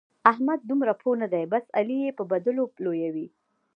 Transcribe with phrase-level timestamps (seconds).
[0.31, 3.27] احمد دومره پوه نه دی؛ بس علي يې به بدلو لويوي.